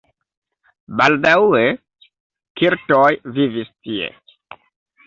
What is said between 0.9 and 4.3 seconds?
Baldaŭe keltoj vivis tie.